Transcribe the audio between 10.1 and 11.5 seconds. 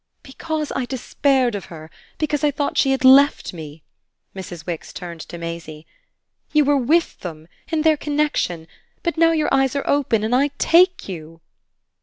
and I take you!"